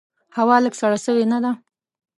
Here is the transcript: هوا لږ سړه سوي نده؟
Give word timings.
هوا 0.37 0.57
لږ 0.63 0.73
سړه 0.81 0.99
سوي 1.05 1.25
نده؟ 1.31 1.51